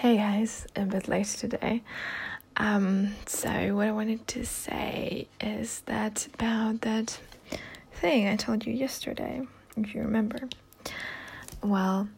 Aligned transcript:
Hey 0.00 0.16
guys, 0.16 0.66
a 0.76 0.86
bit 0.86 1.08
late 1.08 1.26
today. 1.26 1.82
Um, 2.56 3.16
so 3.26 3.50
what 3.76 3.86
I 3.86 3.92
wanted 3.92 4.26
to 4.28 4.46
say 4.46 5.28
is 5.38 5.82
that 5.84 6.26
about 6.32 6.80
that 6.80 7.20
thing 7.92 8.26
I 8.26 8.36
told 8.36 8.64
you 8.64 8.72
yesterday, 8.72 9.46
if 9.76 9.94
you 9.94 10.00
remember. 10.00 10.48
Well, 11.62 12.08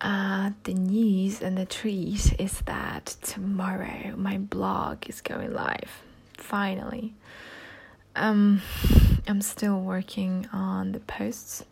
uh, 0.00 0.52
the 0.64 0.72
news 0.72 1.42
and 1.42 1.58
the 1.58 1.66
treat 1.66 2.40
is 2.40 2.62
that 2.62 3.14
tomorrow 3.20 4.16
my 4.16 4.38
blog 4.38 5.06
is 5.06 5.20
going 5.20 5.52
live. 5.52 6.02
Finally. 6.38 7.12
Um, 8.14 8.62
I'm 9.28 9.42
still 9.42 9.78
working 9.78 10.48
on 10.50 10.92
the 10.92 11.00
posts 11.00 11.62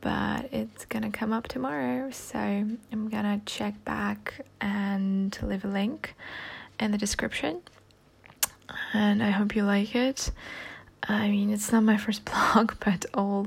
but 0.00 0.48
it's 0.52 0.84
gonna 0.86 1.10
come 1.10 1.32
up 1.32 1.48
tomorrow 1.48 2.10
so 2.10 2.38
i'm 2.38 3.08
gonna 3.08 3.40
check 3.46 3.84
back 3.84 4.44
and 4.60 5.38
leave 5.42 5.64
a 5.64 5.68
link 5.68 6.14
in 6.78 6.90
the 6.92 6.98
description. 6.98 7.60
And 8.92 9.22
i 9.22 9.30
hope 9.30 9.54
you 9.56 9.62
like 9.64 9.94
it. 9.94 10.30
I 11.02 11.28
mean 11.28 11.50
it's 11.52 11.72
not 11.72 11.82
my 11.82 11.96
first 11.96 12.24
blog 12.30 12.74
but 12.84 13.06
all 13.14 13.46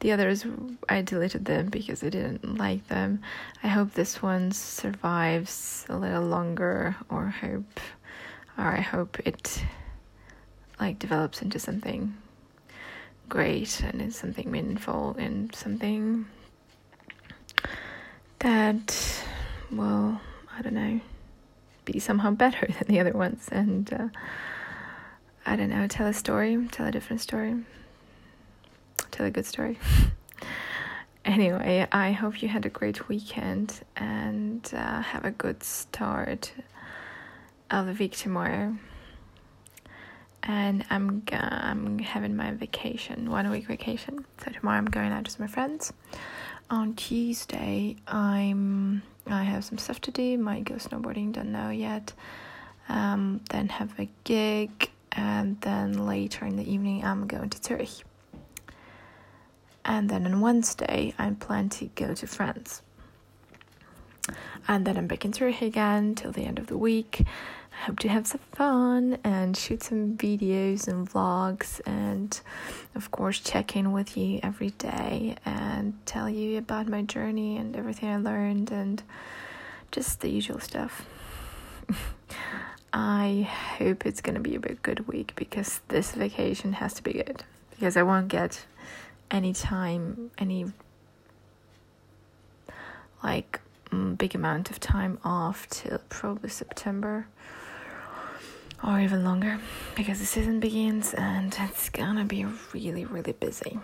the 0.00 0.12
others 0.12 0.46
i 0.88 1.02
deleted 1.02 1.44
them 1.44 1.66
because 1.66 2.02
i 2.02 2.08
didn't 2.08 2.58
like 2.58 2.86
them. 2.88 3.20
I 3.62 3.68
hope 3.68 3.92
this 3.92 4.22
one 4.22 4.52
survives 4.52 5.84
a 5.88 5.96
little 5.96 6.24
longer 6.24 6.96
or 7.08 7.26
hope 7.26 7.80
or 8.58 8.64
i 8.64 8.80
hope 8.80 9.18
it 9.26 9.62
like 10.78 10.98
develops 10.98 11.42
into 11.42 11.58
something 11.58 12.14
great 13.30 13.80
and 13.80 14.02
it's 14.02 14.16
something 14.16 14.50
meaningful 14.50 15.16
and 15.18 15.54
something 15.54 16.26
that 18.40 19.22
will, 19.70 20.20
I 20.54 20.62
don't 20.62 20.74
know, 20.74 21.00
be 21.84 21.98
somehow 22.00 22.30
better 22.44 22.66
than 22.66 22.88
the 22.88 23.00
other 23.00 23.12
ones. 23.12 23.48
And 23.50 23.90
uh, 23.92 24.08
I 25.46 25.56
don't 25.56 25.70
know, 25.70 25.86
tell 25.86 26.06
a 26.06 26.12
story, 26.12 26.68
tell 26.72 26.86
a 26.86 26.90
different 26.90 27.22
story, 27.22 27.54
tell 29.12 29.24
a 29.24 29.30
good 29.30 29.46
story. 29.46 29.78
anyway, 31.24 31.86
I 31.90 32.12
hope 32.12 32.42
you 32.42 32.48
had 32.48 32.66
a 32.66 32.70
great 32.70 33.08
weekend 33.08 33.80
and 33.96 34.68
uh, 34.74 35.02
have 35.02 35.24
a 35.24 35.30
good 35.30 35.62
start 35.62 36.52
of 37.70 37.86
the 37.86 37.92
week 37.92 38.16
tomorrow 38.16 38.76
and 40.42 40.84
I'm 40.90 41.22
I'm 41.32 41.98
having 41.98 42.36
my 42.36 42.52
vacation, 42.52 43.30
one 43.30 43.50
week 43.50 43.66
vacation. 43.66 44.24
So 44.44 44.52
tomorrow 44.52 44.78
I'm 44.78 44.86
going 44.86 45.12
out 45.12 45.24
with 45.24 45.38
my 45.38 45.46
friends. 45.46 45.92
On 46.70 46.94
Tuesday, 46.94 47.96
I'm 48.06 49.02
I 49.26 49.42
have 49.42 49.64
some 49.64 49.78
stuff 49.78 50.00
to 50.02 50.10
do. 50.10 50.38
Might 50.38 50.64
go 50.64 50.74
snowboarding, 50.74 51.32
don't 51.32 51.52
know 51.52 51.70
yet. 51.70 52.12
Um, 52.88 53.40
then 53.50 53.68
have 53.68 53.98
a 54.00 54.08
gig, 54.24 54.90
and 55.12 55.60
then 55.60 56.06
later 56.06 56.44
in 56.44 56.56
the 56.56 56.70
evening 56.70 57.04
I'm 57.04 57.26
going 57.26 57.50
to 57.50 57.62
Zurich. 57.62 58.04
And 59.84 60.08
then 60.08 60.26
on 60.26 60.40
Wednesday 60.40 61.14
I 61.18 61.30
plan 61.30 61.68
to 61.70 61.86
go 61.94 62.14
to 62.14 62.26
France. 62.26 62.82
And 64.68 64.86
then 64.86 64.96
I'm 64.96 65.06
back 65.06 65.24
in 65.24 65.32
Zurich 65.32 65.62
again 65.62 66.14
till 66.14 66.32
the 66.32 66.44
end 66.44 66.58
of 66.58 66.66
the 66.68 66.78
week 66.78 67.24
hope 67.80 67.98
to 67.98 68.08
have 68.08 68.26
some 68.26 68.40
fun 68.52 69.16
and 69.24 69.56
shoot 69.56 69.82
some 69.82 70.14
videos 70.16 70.86
and 70.86 71.08
vlogs 71.08 71.80
and 71.86 72.40
of 72.94 73.10
course 73.10 73.38
check 73.40 73.74
in 73.74 73.92
with 73.92 74.18
you 74.18 74.38
every 74.42 74.70
day 74.70 75.34
and 75.46 75.94
tell 76.04 76.28
you 76.28 76.58
about 76.58 76.86
my 76.88 77.00
journey 77.00 77.56
and 77.56 77.74
everything 77.74 78.10
I 78.10 78.16
learned 78.18 78.70
and 78.70 79.02
just 79.92 80.20
the 80.20 80.28
usual 80.28 80.60
stuff. 80.60 81.06
I 82.92 83.48
hope 83.78 84.04
it's 84.04 84.20
gonna 84.20 84.40
be 84.40 84.56
a 84.56 84.60
bit 84.60 84.82
good 84.82 85.08
week 85.08 85.32
because 85.34 85.80
this 85.88 86.12
vacation 86.12 86.74
has 86.74 86.92
to 86.94 87.02
be 87.02 87.14
good 87.14 87.44
because 87.70 87.96
I 87.96 88.02
won't 88.02 88.28
get 88.28 88.66
any 89.30 89.54
time 89.54 90.30
any 90.36 90.66
like 93.22 93.60
mm, 93.90 94.18
big 94.18 94.34
amount 94.34 94.70
of 94.70 94.80
time 94.80 95.18
off 95.24 95.66
till 95.70 95.98
probably 96.10 96.50
September 96.50 97.26
or 98.82 99.00
even 99.00 99.24
longer 99.24 99.58
because 99.94 100.18
the 100.18 100.26
season 100.26 100.60
begins 100.60 101.14
and 101.14 101.56
it's 101.60 101.88
gonna 101.90 102.24
be 102.24 102.46
really, 102.72 103.04
really 103.04 103.32
busy. 103.32 103.78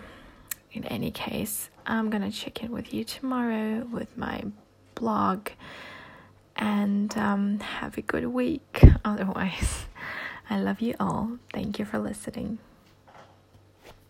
In 0.73 0.85
any 0.85 1.11
case, 1.11 1.69
I'm 1.85 2.09
gonna 2.09 2.31
check 2.31 2.63
in 2.63 2.71
with 2.71 2.93
you 2.93 3.03
tomorrow 3.03 3.85
with 3.91 4.17
my 4.17 4.43
blog 4.95 5.49
and 6.55 7.15
um, 7.17 7.59
have 7.59 7.97
a 7.97 8.01
good 8.01 8.27
week. 8.27 8.81
Otherwise, 9.05 9.85
I 10.49 10.59
love 10.59 10.81
you 10.81 10.95
all. 10.99 11.37
Thank 11.53 11.79
you 11.79 11.85
for 11.85 11.99
listening. 11.99 12.59